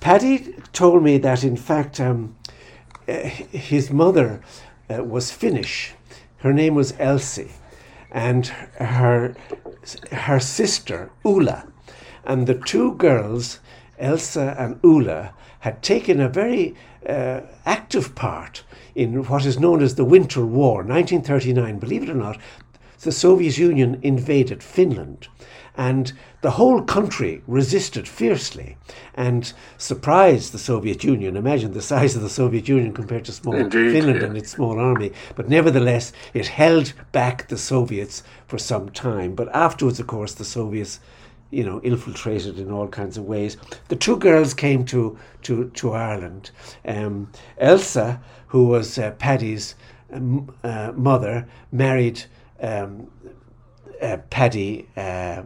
Paddy 0.00 0.54
told 0.72 1.02
me 1.02 1.18
that 1.18 1.42
in 1.44 1.56
fact 1.56 2.00
um, 2.00 2.34
uh, 3.08 3.12
his 3.72 3.90
mother 3.90 4.40
uh, 4.90 5.02
was 5.04 5.30
Finnish. 5.32 5.94
Her 6.38 6.52
name 6.52 6.74
was 6.74 6.92
Elsie, 6.98 7.52
and 8.10 8.46
her 8.78 9.34
her 10.12 10.40
sister 10.40 11.10
Ula, 11.24 11.64
and 12.24 12.46
the 12.46 12.54
two 12.54 12.94
girls, 12.94 13.60
Elsa 13.98 14.54
and 14.58 14.78
Ula, 14.84 15.32
had 15.66 15.82
taken 15.82 16.20
a 16.20 16.28
very 16.28 16.76
uh, 17.08 17.40
active 17.64 18.14
part 18.14 18.62
in 18.94 19.24
what 19.24 19.44
is 19.44 19.58
known 19.58 19.82
as 19.82 19.96
the 19.96 20.04
Winter 20.04 20.46
War, 20.46 20.84
1939. 20.84 21.80
Believe 21.80 22.04
it 22.04 22.08
or 22.08 22.14
not, 22.14 22.38
the 23.00 23.10
Soviet 23.10 23.58
Union 23.58 23.98
invaded 24.00 24.62
Finland. 24.62 25.26
And 25.76 26.12
the 26.40 26.52
whole 26.52 26.82
country 26.82 27.42
resisted 27.48 28.06
fiercely 28.06 28.76
and 29.14 29.52
surprised 29.76 30.52
the 30.52 30.58
Soviet 30.70 31.02
Union. 31.02 31.36
Imagine 31.36 31.72
the 31.72 31.82
size 31.82 32.14
of 32.14 32.22
the 32.22 32.30
Soviet 32.30 32.68
Union 32.68 32.92
compared 32.92 33.24
to 33.24 33.32
small 33.32 33.56
Indeed, 33.56 33.90
Finland 33.90 34.20
yeah. 34.20 34.26
and 34.28 34.36
its 34.36 34.52
small 34.52 34.78
army. 34.78 35.10
But 35.34 35.48
nevertheless, 35.48 36.12
it 36.32 36.46
held 36.46 36.92
back 37.10 37.48
the 37.48 37.58
Soviets 37.58 38.22
for 38.46 38.58
some 38.58 38.90
time. 38.90 39.34
But 39.34 39.52
afterwards, 39.52 39.98
of 39.98 40.06
course, 40.06 40.32
the 40.32 40.44
Soviets 40.44 41.00
you 41.50 41.64
know, 41.64 41.80
infiltrated 41.80 42.58
in 42.58 42.70
all 42.70 42.88
kinds 42.88 43.16
of 43.16 43.24
ways. 43.24 43.56
The 43.88 43.96
two 43.96 44.16
girls 44.16 44.54
came 44.54 44.84
to 44.86 45.16
to 45.42 45.70
to 45.70 45.92
Ireland. 45.92 46.50
Um, 46.84 47.30
Elsa, 47.58 48.20
who 48.48 48.66
was 48.66 48.98
uh, 48.98 49.12
Paddy's 49.12 49.74
um, 50.12 50.54
uh, 50.64 50.92
mother, 50.94 51.46
married 51.72 52.24
um, 52.60 53.08
uh, 54.02 54.18
Paddy. 54.30 54.88
Uh, 54.96 55.42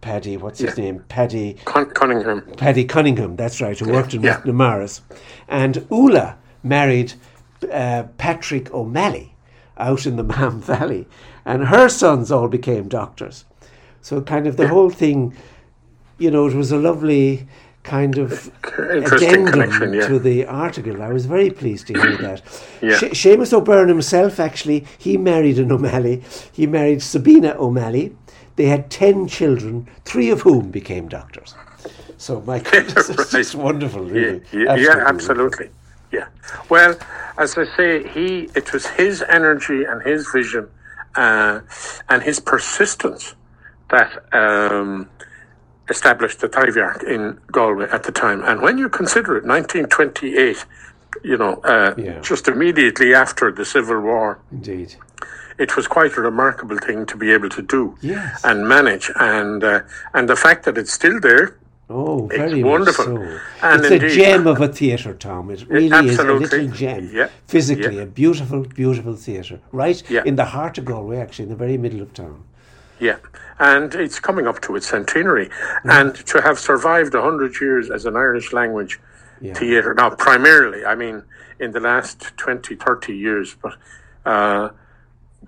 Paddy, 0.00 0.36
what's 0.36 0.60
his 0.60 0.78
name? 0.78 1.04
Paddy. 1.08 1.56
Con- 1.64 1.90
Cunningham. 1.90 2.42
Paddy 2.56 2.84
Cunningham, 2.84 3.34
that's 3.34 3.60
right, 3.60 3.76
who 3.76 3.90
worked 3.92 4.14
in 4.14 4.22
Yeah. 4.22 4.40
McNamara's. 4.40 5.02
And 5.48 5.84
Ula 5.90 6.36
married 6.62 7.14
uh, 7.70 8.04
Patrick 8.16 8.72
O'Malley 8.72 9.34
out 9.76 10.06
in 10.06 10.14
the 10.14 10.22
Mam 10.22 10.60
Valley. 10.62 11.08
And 11.44 11.66
her 11.66 11.88
sons 11.88 12.30
all 12.30 12.46
became 12.48 12.88
doctors. 12.88 13.44
So, 14.02 14.20
kind 14.22 14.46
of 14.46 14.56
the 14.56 14.68
whole 14.68 14.90
thing, 14.90 15.34
you 16.18 16.30
know, 16.30 16.46
it 16.46 16.54
was 16.54 16.72
a 16.72 16.78
lovely 16.78 17.46
kind 17.82 18.18
of 18.18 18.50
addendum 18.78 19.94
yeah. 19.94 20.06
to 20.06 20.18
the 20.18 20.44
article. 20.46 21.02
I 21.02 21.12
was 21.12 21.26
very 21.26 21.50
pleased 21.50 21.86
to 21.88 21.94
hear 21.94 22.16
that. 22.18 22.42
Yeah. 22.80 22.96
Se- 22.98 23.10
Seamus 23.10 23.52
O'Byrne 23.52 23.88
himself, 23.88 24.38
actually, 24.38 24.86
he 24.98 25.16
married 25.16 25.58
an 25.58 25.72
O'Malley. 25.72 26.22
He 26.52 26.66
married 26.66 27.02
Sabina 27.02 27.56
O'Malley. 27.58 28.14
They 28.54 28.66
had 28.66 28.88
10 28.90 29.26
children, 29.26 29.88
three 30.04 30.30
of 30.30 30.42
whom 30.42 30.70
became 30.70 31.08
doctors. 31.08 31.54
So, 32.18 32.40
my 32.42 32.58
goodness, 32.70 33.08
it's 33.10 33.32
just 33.32 33.54
Right. 33.54 33.64
wonderful, 33.64 34.06
Yeah, 34.06 34.12
really. 34.12 34.42
yeah, 34.52 34.74
yeah, 34.76 35.04
absolutely. 35.06 35.70
Yeah. 36.12 36.26
Well, 36.68 36.96
as 37.36 37.58
I 37.58 37.64
say, 37.76 38.06
he 38.08 38.48
it 38.54 38.72
was 38.72 38.86
his 38.86 39.22
energy 39.28 39.84
and 39.84 40.00
his 40.02 40.28
vision 40.32 40.68
uh, 41.16 41.60
and 42.08 42.22
his 42.22 42.38
persistence 42.40 43.34
that 43.90 44.10
um, 44.32 45.08
established 45.88 46.40
the 46.40 46.48
Taibhdhearc 46.48 47.02
in 47.04 47.38
Galway 47.50 47.88
at 47.90 48.02
the 48.02 48.12
time. 48.12 48.42
And 48.44 48.60
when 48.60 48.78
you 48.78 48.88
consider 48.88 49.36
it, 49.36 49.44
1928, 49.44 50.64
you 51.24 51.36
know, 51.36 51.54
uh, 51.64 51.94
Yeah. 51.96 52.20
just 52.20 52.48
immediately 52.48 53.14
after 53.14 53.50
the 53.50 53.64
Civil 53.64 54.00
War, 54.00 54.38
Indeed. 54.52 54.96
it 55.58 55.76
was 55.76 55.86
quite 55.88 56.16
a 56.16 56.20
remarkable 56.20 56.78
thing 56.78 57.06
to 57.06 57.16
be 57.16 57.32
able 57.32 57.48
to 57.48 57.62
do 57.62 57.96
Yes. 58.00 58.44
and 58.44 58.68
manage. 58.68 59.10
And 59.16 59.64
uh, 59.64 59.80
and 60.14 60.28
the 60.28 60.36
fact 60.36 60.64
that 60.66 60.76
it's 60.78 60.92
still 60.92 61.18
there 61.20 61.56
Oh, 61.90 62.26
very 62.26 62.62
wonderful. 62.62 63.04
so. 63.06 63.38
And 63.62 63.80
it's 63.80 63.90
indeed- 63.90 64.10
a 64.10 64.14
gem 64.14 64.46
of 64.46 64.60
a 64.60 64.68
theatre, 64.68 65.14
Tom. 65.14 65.50
It 65.50 65.64
really 65.70 66.08
is 66.10 66.18
a 66.18 66.24
little 66.24 66.66
gem. 66.68 67.08
Yeah, 67.10 67.28
Physically, 67.46 67.96
yeah. 67.96 68.02
a 68.02 68.06
beautiful, 68.06 68.60
beautiful 68.82 69.14
theatre. 69.16 69.58
Right 69.72 70.02
Yeah. 70.10 70.22
in 70.26 70.36
the 70.36 70.44
heart 70.44 70.76
of 70.76 70.84
Galway, 70.84 71.16
actually, 71.16 71.44
in 71.44 71.48
the 71.56 71.56
very 71.64 71.78
middle 71.78 72.02
of 72.02 72.12
town. 72.12 72.40
Yeah, 73.00 73.16
and 73.58 73.94
it's 73.94 74.18
coming 74.20 74.46
up 74.46 74.60
to 74.62 74.76
its 74.76 74.88
centenary, 74.88 75.50
and 75.84 76.14
to 76.26 76.40
have 76.40 76.58
survived 76.58 77.14
hundred 77.14 77.60
years 77.60 77.90
as 77.90 78.04
an 78.06 78.16
Irish 78.16 78.52
language 78.52 78.98
Yeah. 79.40 79.54
theatre. 79.54 79.94
Now, 79.94 80.10
primarily, 80.10 80.84
I 80.84 80.94
mean, 80.96 81.22
in 81.60 81.70
the 81.72 81.80
last 81.80 82.36
20, 82.36 82.74
30 82.76 83.16
years, 83.16 83.56
but 83.62 83.74
uh, 84.26 84.70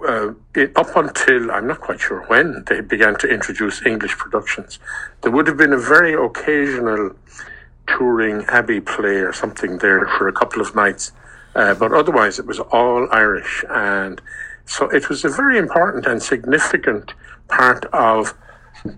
uh, 0.07 0.33
it, 0.55 0.73
up 0.77 0.95
until 0.97 1.51
I'm 1.51 1.67
not 1.67 1.81
quite 1.81 2.01
sure 2.01 2.23
when 2.29 2.65
they 2.69 2.81
began 2.81 3.17
to 3.19 3.29
introduce 3.29 3.85
English 3.85 4.17
productions, 4.17 4.79
there 5.23 5.33
would 5.33 5.47
have 5.49 5.57
been 5.57 5.73
a 5.73 5.79
very 5.79 6.15
occasional 6.15 7.11
touring 7.87 8.45
Abbey 8.47 8.81
play 8.81 9.17
or 9.17 9.33
something 9.33 9.79
there 9.79 10.07
for 10.17 10.29
a 10.29 10.33
couple 10.33 10.63
of 10.63 10.75
nights. 10.75 11.13
Uh, 11.55 11.75
but 11.75 11.93
otherwise, 11.93 12.39
it 12.39 12.47
was 12.47 12.61
all 12.61 13.09
Irish. 13.11 13.65
And 13.69 14.21
so 14.67 14.89
it 14.91 15.09
was 15.09 15.25
a 15.25 15.29
very 15.29 15.59
important 15.59 16.07
and 16.07 16.23
significant 16.23 17.13
part 17.51 17.85
of 17.87 18.35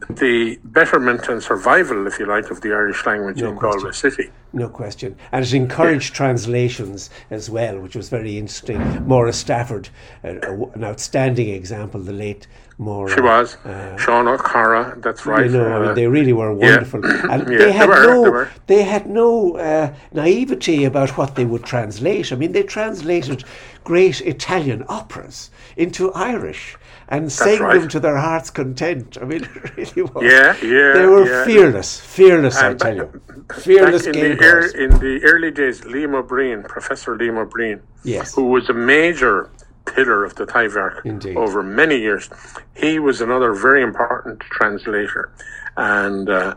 the 0.08 0.58
betterment 0.64 1.28
and 1.28 1.42
survival, 1.42 2.06
if 2.06 2.18
you 2.18 2.26
like, 2.26 2.50
of 2.50 2.60
the 2.60 2.72
Irish 2.72 3.04
language 3.04 3.38
No 3.38 3.50
in 3.50 3.56
question. 3.56 3.80
Galway 3.80 3.92
City. 3.92 4.30
No 4.52 4.68
question. 4.68 5.16
And 5.32 5.44
it 5.44 5.54
encouraged 5.54 6.14
translations 6.14 7.10
as 7.30 7.48
well, 7.48 7.78
which 7.80 7.96
was 7.96 8.08
very 8.08 8.36
interesting. 8.36 8.78
Maura 9.06 9.32
Stafford, 9.32 9.88
uh, 10.24 10.28
an 10.74 10.84
outstanding 10.84 11.48
example, 11.48 12.00
the 12.00 12.12
late 12.12 12.46
Maura. 12.78 13.14
She 13.14 13.20
was. 13.20 13.56
Uh, 13.64 13.96
Sean 13.96 14.28
O'Cara, 14.28 14.98
that's 14.98 15.24
right. 15.24 15.46
You 15.46 15.52
know, 15.52 15.72
I 15.72 15.78
mean, 15.78 15.88
uh, 15.90 15.94
they 15.94 16.06
really 16.06 16.32
were 16.32 16.52
wonderful, 16.52 17.04
and 17.30 17.42
Yeah, 17.42 17.58
they 17.58 17.64
they 17.64 17.72
had 17.72 17.88
were, 17.88 18.02
no, 18.02 18.44
they 18.66 18.76
they 18.76 18.82
had 18.82 19.06
no 19.06 19.56
uh, 19.56 19.94
naivety 20.12 20.84
about 20.84 21.16
what 21.16 21.34
they 21.34 21.44
would 21.44 21.64
translate. 21.64 22.32
I 22.32 22.36
mean, 22.36 22.52
they 22.52 22.62
translated 22.62 23.44
great 23.84 24.20
Italian 24.20 24.84
operas 24.88 25.50
into 25.76 26.12
Irish 26.12 26.76
and 27.08 27.30
sang 27.30 27.60
right. 27.60 27.78
them 27.78 27.88
to 27.88 28.00
their 28.00 28.16
heart's 28.16 28.50
content. 28.50 29.18
I 29.20 29.24
mean, 29.24 29.44
it 29.76 29.76
really 29.76 30.10
was. 30.10 30.24
Yeah, 30.24 30.56
yeah, 30.62 30.92
They 30.94 31.06
were 31.06 31.28
yeah. 31.28 31.44
fearless, 31.44 32.00
fearless. 32.00 32.56
I 32.56 32.74
tell 32.74 32.96
you, 32.96 33.20
fearless 33.54 34.06
in 34.06 34.12
game 34.12 34.36
the, 34.38 34.41
ear 34.42 34.60
in 34.84 34.90
the 35.00 35.20
early 35.24 35.50
days, 35.50 35.80
Liam 35.82 36.14
O'Brien, 36.14 36.62
Professor 36.64 37.16
Liam 37.16 37.38
O'Brien, 37.38 37.80
Yes. 38.04 38.34
who 38.34 38.44
was 38.48 38.68
a 38.68 38.72
major 38.74 39.50
pillar 39.86 40.24
of 40.24 40.34
the 40.36 40.46
Taibhdhearc 40.46 41.04
Indeed. 41.04 41.36
over 41.36 41.62
many 41.62 41.98
years, 41.98 42.30
he 42.74 42.98
was 42.98 43.20
another 43.20 43.52
very 43.52 43.82
important 43.82 44.40
translator. 44.40 45.32
And 45.76 46.28
uh, 46.28 46.54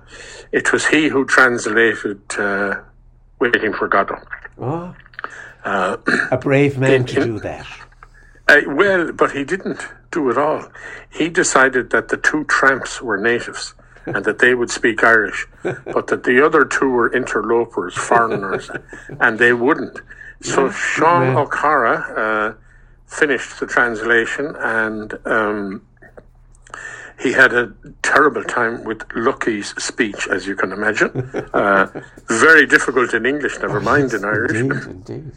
it 0.51 0.71
was 0.73 0.85
he 0.87 1.07
who 1.07 1.25
translated 1.25 2.19
uh, 2.37 2.75
Waiting 3.39 3.73
for 3.73 3.87
Godot. 3.87 4.21
Oh, 4.57 4.95
a 5.65 6.37
brave 6.37 6.77
man 6.77 7.05
to 7.05 7.21
in- 7.21 7.27
do 7.27 7.39
that. 7.39 7.65
Uh, 8.47 8.61
well, 8.67 9.11
but 9.11 9.31
he 9.31 9.43
didn't 9.43 9.81
do 10.11 10.29
it 10.29 10.37
all. 10.37 10.63
He 11.11 11.29
decided 11.29 11.89
that 11.89 12.09
the 12.09 12.17
two 12.17 12.43
tramps 12.45 13.01
were 13.01 13.17
natives 13.17 13.73
and 14.05 14.23
that 14.25 14.39
they 14.39 14.53
would 14.53 14.69
speak 14.69 15.03
Irish, 15.03 15.47
but 15.63 16.07
that 16.07 16.23
the 16.23 16.45
other 16.45 16.65
two 16.65 16.89
were 16.89 17.13
interlopers, 17.13 17.93
foreigners, 17.95 18.69
and 19.19 19.39
they 19.39 19.53
wouldn't. 19.53 19.99
So 20.41 20.69
Sean 20.69 21.27
man. 21.27 21.37
O'Cara 21.37 21.95
uh, 21.97 22.53
finished 23.07 23.59
the 23.59 23.65
translation 23.65 24.55
and 24.59 25.13
um, 25.25 25.81
he 27.19 27.31
had 27.31 27.53
a 27.53 27.73
terrible 28.03 28.43
time 28.43 28.83
with 28.83 29.03
Lucky's 29.15 29.69
speech, 29.81 30.27
as 30.27 30.45
you 30.45 30.55
can 30.55 30.71
imagine. 30.71 31.09
Uh, 31.53 31.87
very 32.27 32.65
difficult 32.65 33.13
in 33.13 33.25
English, 33.25 33.57
never 33.59 33.79
mind 33.91 34.13
in 34.13 34.25
Irish. 34.25 34.57
Indeed, 34.57 34.83
indeed. 35.11 35.31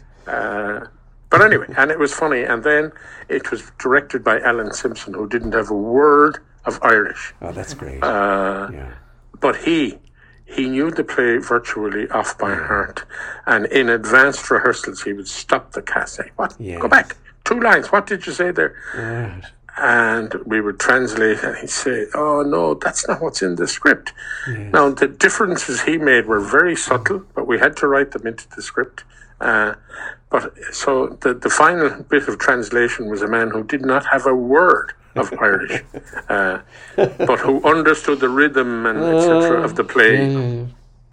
But 1.29 1.41
anyway, 1.43 1.67
and 1.77 1.91
it 1.91 1.99
was 1.99 2.13
funny. 2.13 2.43
And 2.43 2.63
then 2.63 2.91
it 3.27 3.51
was 3.51 3.71
directed 3.79 4.23
by 4.23 4.39
Alan 4.39 4.73
Simpson, 4.73 5.13
who 5.13 5.27
didn't 5.27 5.53
have 5.53 5.69
a 5.69 5.75
word 5.75 6.39
of 6.65 6.79
Irish. 6.83 7.33
Oh, 7.41 7.51
that's 7.51 7.73
great. 7.73 8.03
Uh, 8.03 8.69
yeah. 8.71 8.91
But 9.39 9.55
he 9.57 9.97
he 10.45 10.67
knew 10.67 10.89
the 10.91 11.03
play 11.03 11.37
virtually 11.37 12.09
off 12.09 12.37
by 12.37 12.53
heart. 12.55 13.05
And 13.45 13.65
in 13.67 13.87
advanced 13.89 14.49
rehearsals, 14.49 15.03
he 15.03 15.13
would 15.13 15.27
stop 15.27 15.71
the 15.73 15.81
cast, 15.81 16.15
say, 16.15 16.31
"What? 16.35 16.55
Yes. 16.59 16.81
Go 16.81 16.87
back. 16.87 17.15
Two 17.45 17.59
lines. 17.59 17.91
What 17.91 18.07
did 18.07 18.25
you 18.25 18.33
say 18.33 18.51
there?" 18.51 18.75
Right. 18.95 19.43
and 19.77 20.33
we 20.45 20.59
would 20.59 20.77
translate 20.79 21.41
and 21.43 21.55
he'd 21.57 21.69
say, 21.69 22.05
Oh 22.13 22.41
no, 22.41 22.73
that's 22.73 23.07
not 23.07 23.21
what's 23.21 23.41
in 23.41 23.55
the 23.55 23.67
script. 23.67 24.11
Now 24.47 24.89
the 24.89 25.07
differences 25.07 25.81
he 25.83 25.97
made 25.97 26.25
were 26.25 26.41
very 26.41 26.75
subtle, 26.75 27.19
but 27.33 27.47
we 27.47 27.57
had 27.59 27.77
to 27.77 27.87
write 27.87 28.11
them 28.11 28.27
into 28.27 28.45
the 28.55 28.61
script. 28.61 29.05
Uh, 29.39 29.75
but 30.29 30.51
so 30.73 31.17
the, 31.21 31.33
the 31.33 31.49
final 31.49 32.03
bit 32.03 32.27
of 32.27 32.37
translation 32.39 33.05
was 33.09 33.21
a 33.21 33.27
man 33.27 33.51
who 33.51 33.63
did 33.63 33.83
not 33.85 34.05
have 34.07 34.25
a 34.25 34.35
word 34.35 34.91
of 35.19 35.33
Irish, 35.39 35.83
uh, 36.29 36.59
but 36.95 37.39
who 37.39 37.63
understood 37.63 38.19
the 38.19 38.29
rhythm 38.29 38.85
and 38.85 38.99
etc. 38.99 39.61
of 39.61 39.75
the 39.75 39.83
play. 39.83 40.67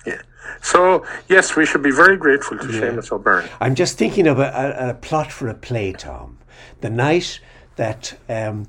Yeah. 0.07 0.23
So 0.63 1.05
yes, 1.29 1.57
we 1.57 1.67
should 1.67 1.83
be 1.83 1.91
very 1.91 2.17
grateful 2.17 2.59
to 2.59 2.65
Seamus 2.67 3.13
O'Byrne. 3.13 3.49
I'm 3.61 3.75
just 3.75 3.99
thinking 3.99 4.27
of 4.27 4.39
a, 4.39 4.77
a, 4.79 4.91
a 4.91 4.95
plot 4.95 5.31
for 5.33 5.49
a 5.49 5.55
play, 5.55 5.93
Tom. 5.93 6.39
The 6.81 6.91
night 6.91 7.41
that 7.77 8.17
um, 8.29 8.67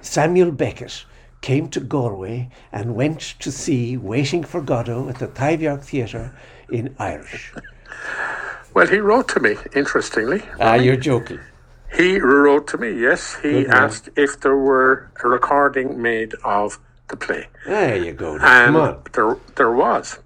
Samuel 0.00 0.52
Beckett 0.52 1.04
came 1.40 1.68
to 1.68 1.80
Galway 1.80 2.48
and 2.72 2.94
went 2.94 3.20
to 3.40 3.52
see 3.52 3.96
Waiting 3.96 4.44
for 4.44 4.62
Godot 4.62 5.08
at 5.08 5.18
the 5.18 5.28
Taibhdhearc 5.28 5.84
Theatre 5.84 6.34
in 6.70 6.94
Irish. 6.98 7.52
Well, 8.72 8.86
he 8.86 8.98
wrote 8.98 9.28
to 9.28 9.40
me, 9.40 9.56
interestingly. 9.74 10.42
Ah, 10.58 10.74
you're 10.74 10.96
joking. 10.96 11.40
He 11.96 12.18
wrote 12.20 12.66
to 12.68 12.78
me, 12.78 12.92
yes. 13.00 13.36
He 13.42 13.66
asked 13.66 14.08
if 14.16 14.40
there 14.40 14.56
were 14.56 15.10
a 15.22 15.28
recording 15.28 16.00
made 16.00 16.34
of 16.44 16.78
the 17.08 17.16
play. 17.16 17.48
There 17.66 17.96
you 17.96 18.12
go. 18.12 18.38
Come 18.38 18.76
on. 18.76 19.02
there 19.12 19.36
there 19.56 19.70
was. 19.70 20.18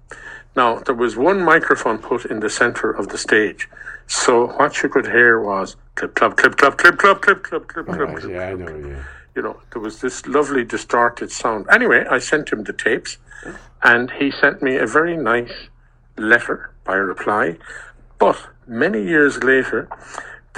Now, 0.55 0.79
there 0.79 0.95
was 0.95 1.15
one 1.15 1.41
microphone 1.43 1.99
put 1.99 2.25
in 2.25 2.39
the 2.39 2.49
center 2.49 2.89
of 2.91 3.09
the 3.09 3.17
stage. 3.17 3.69
So 4.07 4.47
what 4.57 4.81
you 4.81 4.89
could 4.89 5.05
hear 5.05 5.39
was 5.39 5.75
clip, 5.95 6.15
clop, 6.15 6.37
clip, 6.37 6.57
clop, 6.57 6.77
clip, 6.77 6.97
clop, 6.97 7.21
clip, 7.21 7.43
clop, 7.43 7.67
clip, 7.67 7.87
All 7.87 7.95
clop, 7.95 8.09
right, 8.09 8.17
clip, 8.17 8.31
yeah, 8.31 8.41
I 8.47 8.53
know, 8.55 8.89
yeah. 8.89 9.03
you 9.35 9.41
know, 9.43 9.59
there 9.71 9.81
was 9.81 10.01
this 10.01 10.25
lovely 10.25 10.65
distorted 10.65 11.31
sound. 11.31 11.67
Anyway, 11.69 12.03
I 12.09 12.17
sent 12.17 12.51
him 12.51 12.63
the 12.63 12.73
tapes, 12.73 13.17
and 13.83 14.09
he 14.11 14.31
sent 14.31 14.63
me 14.63 14.77
a 14.77 14.87
very 14.87 15.15
nice 15.15 15.53
letter 16.17 16.71
by 16.83 16.95
reply. 16.95 17.57
But 18.17 18.37
many 18.67 19.03
years 19.03 19.43
later, 19.43 19.87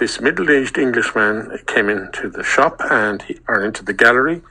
this 0.02 0.20
middle-aged 0.20 0.80
Englishman 0.80 1.60
came 1.68 1.88
into 1.88 2.28
the 2.28 2.42
shop 2.42 2.82
and 2.90 3.22
he, 3.22 3.38
or 3.48 3.64
into 3.64 3.86
the 3.86 3.94
gallery, 3.94 4.42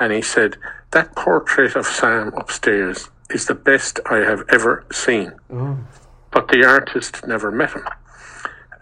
and 0.00 0.12
he 0.12 0.20
said 0.20 0.56
that 0.90 1.14
portrait 1.14 1.76
of 1.76 1.86
Sam 1.86 2.34
upstairs 2.34 3.08
is 3.30 3.46
the 3.46 3.54
best 3.54 4.00
I 4.06 4.16
have 4.16 4.42
ever 4.48 4.84
seen. 4.90 5.32
But 6.32 6.48
the 6.48 6.66
artist 6.66 7.24
never 7.24 7.52
met 7.52 7.74
him. 7.74 7.86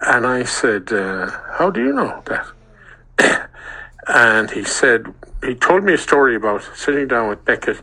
And 0.00 0.26
I 0.26 0.45
said, 0.45 0.90
uh, 0.90 1.31
How 1.59 1.69
do 1.69 1.85
you 1.85 1.93
know 1.93 2.23
that? 2.25 3.50
and 4.09 4.50
he 4.50 4.64
said, 4.64 5.12
He 5.45 5.54
told 5.54 5.85
me 5.85 5.93
a 5.93 5.99
story 5.99 6.37
about 6.37 6.62
sitting 6.75 7.07
down 7.07 7.28
with 7.28 7.45
Beckett 7.45 7.83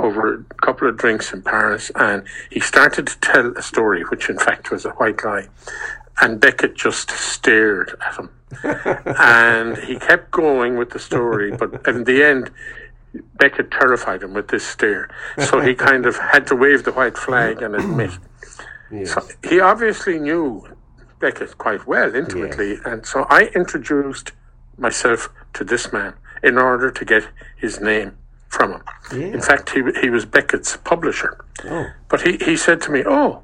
over 0.00 0.44
a 0.50 0.54
couple 0.54 0.88
of 0.88 0.96
drinks 0.96 1.32
in 1.32 1.40
Paris, 1.40 1.92
and 1.94 2.24
he 2.50 2.58
started 2.58 3.06
to 3.06 3.20
tell 3.20 3.56
a 3.56 3.62
story, 3.62 4.02
which 4.10 4.28
in 4.28 4.38
fact 4.38 4.72
was 4.72 4.84
a 4.84 4.90
white 4.90 5.24
lie. 5.24 5.46
And 6.20 6.40
Beckett 6.40 6.74
just 6.74 7.10
stared 7.10 7.94
at 8.06 8.16
him. 8.16 8.30
and 8.62 9.76
he 9.78 9.98
kept 9.98 10.30
going 10.30 10.76
with 10.78 10.90
the 10.90 10.98
story, 10.98 11.50
but 11.50 11.86
in 11.86 12.04
the 12.04 12.22
end, 12.22 12.50
Beckett 13.34 13.70
terrified 13.70 14.22
him 14.22 14.32
with 14.34 14.48
this 14.48 14.64
stare. 14.66 15.10
So 15.38 15.60
he 15.60 15.74
kind 15.88 16.06
of 16.06 16.16
had 16.16 16.46
to 16.48 16.56
wave 16.56 16.84
the 16.84 16.92
white 16.92 17.18
flag 17.18 17.62
and 17.62 17.74
admit. 17.74 18.12
So 19.04 19.26
he 19.48 19.60
obviously 19.60 20.18
knew 20.18 20.66
Beckett 21.18 21.58
quite 21.58 21.86
well, 21.86 22.14
intimately, 22.14 22.78
and 22.84 23.04
so 23.04 23.26
I 23.28 23.50
introduced 23.54 24.32
myself 24.78 25.28
to 25.54 25.64
this 25.64 25.92
man 25.92 26.14
in 26.42 26.58
order 26.58 26.90
to 26.90 27.04
get 27.04 27.28
his 27.56 27.80
name 27.80 28.16
from 28.48 28.72
him. 28.72 28.82
Yeah. 29.12 29.26
In 29.26 29.40
fact, 29.40 29.70
he, 29.70 29.82
he 30.00 30.10
was 30.10 30.24
Beckett's 30.24 30.76
publisher. 30.76 31.44
Oh. 31.64 31.86
But 32.08 32.22
he, 32.22 32.36
he 32.36 32.56
said 32.56 32.80
to 32.82 32.90
me, 32.90 33.02
Oh, 33.06 33.42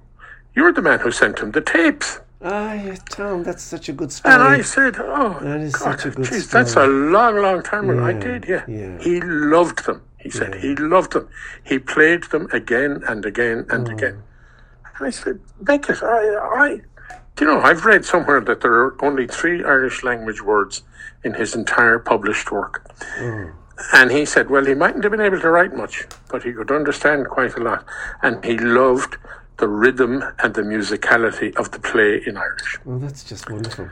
you're 0.54 0.72
the 0.72 0.82
man 0.82 1.00
who 1.00 1.10
sent 1.10 1.40
him 1.40 1.52
the 1.52 1.60
tapes. 1.60 2.20
Ah, 2.44 2.72
yeah, 2.74 2.96
Tom, 3.08 3.44
that's 3.44 3.62
such 3.62 3.88
a 3.88 3.92
good 3.92 4.10
story. 4.12 4.34
And 4.34 4.42
I 4.42 4.62
said, 4.62 4.96
Oh, 4.98 5.38
That 5.42 5.60
is 5.60 5.74
God, 5.74 6.00
such 6.00 6.06
a 6.06 6.10
good 6.10 6.24
geez, 6.26 6.50
that's 6.50 6.74
a 6.76 6.86
long, 6.86 7.36
long 7.36 7.62
time 7.62 7.88
ago. 7.88 8.04
I 8.04 8.12
did, 8.12 8.46
yeah. 8.48 8.64
yeah. 8.66 8.98
He 9.00 9.20
loved 9.20 9.84
them. 9.86 10.02
He 10.18 10.30
said 10.30 10.54
he 10.56 10.74
loved 10.76 11.12
them. 11.14 11.28
He 11.64 11.78
played 11.78 12.24
them 12.24 12.48
again 12.52 13.02
and 13.08 13.24
again 13.24 13.66
and 13.70 13.86
Mm. 13.88 13.92
again. 13.92 14.22
And 14.98 15.06
I 15.06 15.10
said, 15.10 15.40
Beckett, 15.60 16.02
I, 16.02 16.34
I, 16.64 16.68
you 17.40 17.46
know, 17.46 17.60
I've 17.60 17.84
read 17.84 18.04
somewhere 18.04 18.40
that 18.40 18.60
there 18.60 18.72
are 18.72 19.04
only 19.04 19.26
three 19.26 19.64
Irish 19.64 20.02
language 20.04 20.42
words 20.42 20.82
in 21.24 21.34
his 21.34 21.54
entire 21.54 21.98
published 21.98 22.50
work. 22.52 22.88
Mm. 23.18 23.52
And 23.94 24.10
he 24.12 24.24
said, 24.24 24.48
well, 24.50 24.64
he 24.64 24.74
mightn't 24.74 25.02
have 25.02 25.10
been 25.10 25.20
able 25.20 25.40
to 25.40 25.50
write 25.50 25.74
much, 25.74 26.04
but 26.30 26.42
he 26.44 26.52
could 26.52 26.70
understand 26.70 27.26
quite 27.28 27.56
a 27.56 27.60
lot. 27.60 27.84
And 28.22 28.44
he 28.44 28.56
loved 28.58 29.16
the 29.58 29.68
rhythm 29.68 30.24
and 30.42 30.54
the 30.54 30.62
musicality 30.62 31.54
of 31.56 31.70
the 31.70 31.78
play 31.78 32.22
in 32.26 32.36
Irish. 32.36 32.78
Well, 32.84 32.98
that's 32.98 33.24
just 33.24 33.48
wonderful. 33.50 33.88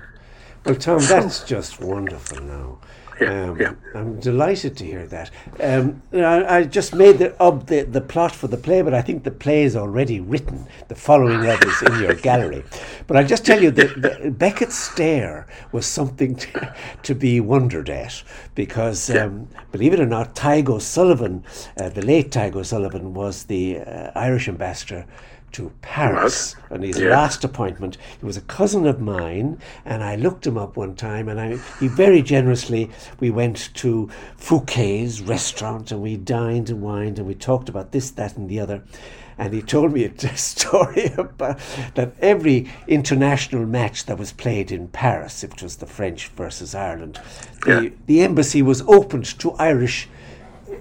Well, 0.64 0.74
Tom, 0.74 1.00
that's 1.00 1.44
just 1.54 1.80
wonderful 1.80 2.40
now. 2.42 2.78
Yeah, 3.20 3.50
Um, 3.50 3.60
yeah. 3.60 3.74
I'm 3.94 4.18
delighted 4.18 4.78
to 4.78 4.84
hear 4.86 5.06
that. 5.08 5.30
Um, 5.60 6.02
I, 6.14 6.56
I 6.56 6.64
just 6.64 6.94
made 6.94 7.18
the, 7.18 7.38
up 7.42 7.66
the, 7.66 7.82
the 7.82 8.00
plot 8.00 8.32
for 8.34 8.48
the 8.48 8.56
play, 8.56 8.80
but 8.80 8.94
I 8.94 9.02
think 9.02 9.24
the 9.24 9.30
play 9.30 9.62
is 9.64 9.76
already 9.76 10.20
written. 10.20 10.66
The 10.88 10.94
following 10.94 11.44
of 11.46 11.62
is 11.62 11.82
in 11.82 12.00
your 12.00 12.14
gallery. 12.28 12.64
But 13.06 13.18
I'll 13.18 13.26
just 13.26 13.44
tell 13.44 13.62
you 13.62 13.70
that 13.72 14.00
the, 14.00 14.30
Beckett's 14.30 14.74
stare 14.78 15.46
was 15.70 15.84
something 15.84 16.34
to, 16.36 16.74
to 17.02 17.14
be 17.14 17.40
wondered 17.40 17.90
at 17.90 18.22
because, 18.54 19.10
um, 19.10 19.48
believe 19.70 19.92
it 19.92 20.00
or 20.00 20.06
not, 20.06 20.34
Tadhg 20.34 20.70
O'Sullivan, 20.70 21.44
uh, 21.76 21.90
the 21.90 22.02
late 22.02 22.30
Tadhg 22.30 22.56
O'Sullivan, 22.56 23.12
was 23.12 23.44
the 23.44 23.80
uh, 23.80 24.12
Irish 24.14 24.48
ambassador 24.48 25.04
to 25.52 25.72
Paris 25.82 26.56
And 26.70 26.84
his 26.84 26.98
Yeah. 27.00 27.10
last 27.10 27.42
appointment. 27.42 27.96
He 28.20 28.24
was 28.26 28.36
a 28.36 28.40
cousin 28.42 28.86
of 28.86 29.00
mine, 29.00 29.58
and 29.84 30.04
I 30.04 30.14
looked 30.14 30.46
him 30.46 30.56
up 30.56 30.76
one 30.76 30.94
time, 30.94 31.28
and 31.28 31.40
I, 31.40 31.56
he 31.80 31.88
very 31.88 32.22
generously, 32.22 32.90
we 33.18 33.30
went 33.30 33.70
to 33.74 34.08
Fouquet's 34.36 35.20
restaurant, 35.20 35.90
and 35.90 36.00
we 36.00 36.16
dined 36.16 36.70
and 36.70 36.80
wined, 36.80 37.18
and 37.18 37.26
we 37.26 37.34
talked 37.34 37.68
about 37.68 37.90
this, 37.92 38.10
that, 38.12 38.36
and 38.36 38.48
the 38.48 38.60
other. 38.60 38.82
And 39.36 39.52
he 39.54 39.62
told 39.62 39.92
me 39.92 40.04
a 40.04 40.36
story 40.36 41.12
about 41.16 41.58
that 41.94 42.12
every 42.20 42.68
international 42.86 43.66
match 43.66 44.04
that 44.06 44.18
was 44.18 44.32
played 44.32 44.70
in 44.70 44.88
Paris, 44.88 45.42
if 45.42 45.52
it 45.54 45.62
was 45.62 45.76
the 45.76 45.86
French 45.86 46.28
versus 46.28 46.74
Ireland, 46.74 47.18
the, 47.64 47.82
Yeah. 47.84 47.88
the 48.06 48.20
embassy 48.22 48.62
was 48.62 48.82
opened 48.82 49.24
to 49.40 49.52
Irish 49.52 50.08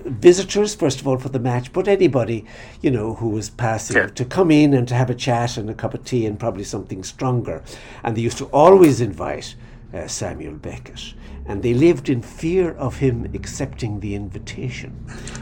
visitors, 0.06 0.76
first 0.76 1.02
of 1.02 1.08
all, 1.08 1.18
for 1.18 1.30
the 1.30 1.40
match, 1.40 1.72
but 1.74 1.88
anybody, 1.88 2.46
you 2.82 2.92
know, 2.92 3.16
who 3.16 3.30
was 3.30 3.50
passing 3.50 3.98
Yeah. 3.98 4.08
to 4.08 4.26
come 4.26 4.52
in 4.52 4.74
and 4.74 4.88
to 4.88 4.96
have 4.96 5.10
a 5.10 5.16
chat 5.16 5.58
and 5.58 5.70
a 5.70 5.74
cup 5.74 5.94
of 5.94 6.04
tea 6.06 6.26
and 6.26 6.40
probably 6.40 6.64
something 6.64 7.04
stronger. 7.04 7.64
And 8.04 8.16
they 8.16 8.22
used 8.22 8.38
to 8.40 8.46
always 8.46 9.02
invite 9.02 9.56
uh, 9.94 10.08
Samuel 10.08 10.56
Beckett. 10.56 11.14
And 11.46 11.64
they 11.64 11.74
lived 11.74 12.10
in 12.10 12.22
fear 12.22 12.74
of 12.74 12.98
him 12.98 13.26
accepting 13.34 14.00
the 14.00 14.14
invitation 14.14 14.94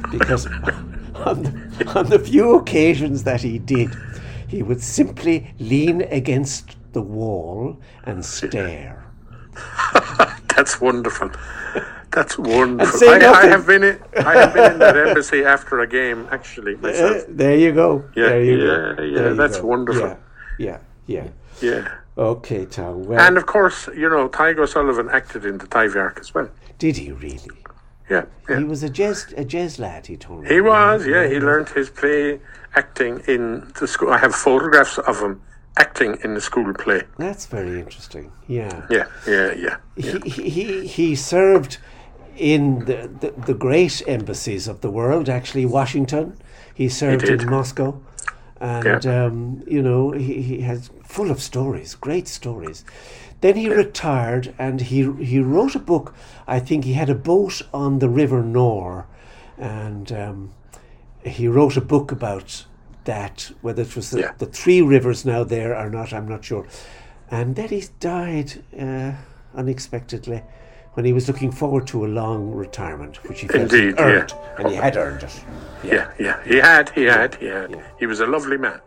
because 0.09 0.45
on 1.25 1.43
the, 1.43 1.93
on 1.95 2.05
the 2.09 2.19
few 2.19 2.55
occasions 2.57 3.23
that 3.23 3.41
he 3.41 3.59
did, 3.59 3.89
he 4.47 4.63
would 4.63 4.81
simply 4.81 5.53
lean 5.59 6.03
against 6.03 6.77
the 6.93 7.01
wall 7.01 7.77
and 8.05 8.23
stare. 8.23 9.03
That's 10.55 10.79
wonderful. 10.79 11.29
That's 12.17 12.37
wonderful. 12.37 13.09
I, 13.09 13.19
I 13.43 13.45
have 13.47 13.67
been 13.67 13.83
in, 13.83 13.99
I 14.25 14.33
have 14.41 14.53
been 14.53 14.71
in 14.73 14.79
that 14.79 14.97
embassy 14.97 15.43
after 15.45 15.79
a 15.81 15.87
game, 15.87 16.27
actually, 16.31 16.75
Uh, 16.83 17.21
there 17.41 17.55
you 17.55 17.71
go. 17.83 17.89
Yeah, 18.15 18.29
there 18.29 18.43
you 18.43 18.57
yeah, 18.67 18.93
go. 18.95 19.03
yeah, 19.03 19.29
that's 19.41 19.59
go. 19.59 19.67
wonderful. 19.67 20.17
Yeah, 20.57 20.77
yeah, 21.07 21.27
yeah. 21.27 21.27
Yeah. 21.61 21.87
Okay, 22.17 22.65
Tom. 22.65 23.03
Well, 23.05 23.19
And 23.19 23.37
of 23.37 23.45
course, 23.45 23.87
you 23.95 24.09
know, 24.09 24.27
Tadhg 24.29 24.57
O'Sullivan 24.59 25.09
acted 25.19 25.45
in 25.45 25.57
the 25.59 25.67
Arc 26.05 26.19
as 26.19 26.33
well. 26.33 26.49
did 26.79 26.97
he 26.97 27.11
really? 27.11 27.57
Yeah, 28.09 28.25
yeah. 28.49 28.57
He 28.59 28.63
was 28.63 28.81
a 28.83 28.89
jazz, 28.89 29.33
a 29.37 29.45
jazz 29.45 29.77
lad. 29.79 30.07
He 30.07 30.17
told 30.17 30.43
me. 30.43 30.49
He 30.49 30.61
was, 30.61 31.05
yeah. 31.05 31.27
He 31.27 31.39
learned 31.39 31.69
his 31.69 31.89
play 31.89 32.39
acting 32.75 33.21
in 33.27 33.71
the 33.79 33.87
school. 33.87 34.09
I 34.11 34.17
have 34.17 34.33
photographs 34.33 34.97
of 34.97 35.19
him 35.21 35.41
acting 35.77 36.17
in 36.23 36.33
the 36.33 36.41
school 36.41 36.73
play. 36.73 37.01
That's 37.17 37.45
very 37.45 37.79
interesting. 37.79 38.31
Yeah. 38.47 38.85
Yeah, 38.89 39.05
yeah, 39.27 39.53
yeah. 39.65 39.77
He, 39.95 40.19
he, 40.35 40.49
he- 40.49 40.87
he 40.87 41.15
served 41.15 41.77
in 42.37 42.79
the, 42.85 43.09
the, 43.19 43.31
the 43.45 43.53
great 43.53 44.01
embassies 44.07 44.67
of 44.67 44.81
the 44.81 44.89
world, 44.91 45.29
actually, 45.29 45.65
Washington. 45.65 46.37
He 46.73 46.89
served 46.89 47.25
did. 47.25 47.41
in 47.41 47.49
Moscow. 47.49 47.99
And, 48.59 49.05
um, 49.05 49.63
you 49.67 49.81
know, 49.81 50.11
he, 50.11 50.41
he 50.41 50.61
has 50.61 50.89
full 51.03 51.29
of 51.29 51.41
stories, 51.41 51.95
great 51.95 52.27
stories. 52.27 52.83
Then 53.41 53.55
he 53.55 53.69
retired 53.69 54.53
and 54.57 54.81
he, 54.81 55.11
he 55.23 55.39
wrote 55.39 55.75
a 55.75 55.79
book. 55.79 56.15
I 56.47 56.59
think 56.59 56.83
he 56.83 56.93
had 56.93 57.09
a 57.09 57.15
boat 57.15 57.61
on 57.73 57.99
the 57.99 58.09
River 58.09 58.41
Nore. 58.41 59.05
And 59.57 60.11
um, 60.11 60.51
he 61.23 61.47
wrote 61.47 61.77
a 61.77 61.81
book 61.81 62.11
about 62.11 62.65
that, 63.05 63.51
whether 63.61 63.83
it 63.83 63.95
was 63.95 64.09
the, 64.09 64.19
Yeah. 64.21 64.31
the 64.37 64.47
three 64.47 64.81
rivers 64.81 65.25
now 65.25 65.43
there 65.43 65.75
or 65.77 65.89
not, 65.89 66.11
I'm 66.13 66.27
not 66.27 66.43
sure. 66.43 66.65
And 67.29 67.55
then 67.55 67.69
he 67.69 67.85
died 67.99 68.63
uh, 68.79 69.13
unexpectedly 69.55 70.41
when 70.97 71.05
he 71.05 71.13
was 71.13 71.27
looking 71.27 71.51
forward 71.51 71.85
to 71.85 72.05
a 72.05 72.07
long 72.07 72.49
retirement, 72.49 73.23
which 73.29 73.41
he 73.41 73.47
felt 73.47 73.71
Indeed, 73.71 73.79
he 73.79 73.89
yeah. 73.89 74.01
earned, 74.01 74.33
and 74.57 74.67
he 74.67 74.73
had 74.73 74.97
earned 74.97 75.21
it. 75.21 75.43
Yeah, 75.83 76.11
yeah. 76.17 76.43
He 76.43 76.55
had, 76.55 76.89
he 76.89 77.03
had, 77.03 77.35
he 77.35 77.45
had. 77.45 77.79
He 77.99 78.07
was 78.07 78.19
a 78.19 78.25
lovely 78.25 78.57
man. 78.57 78.81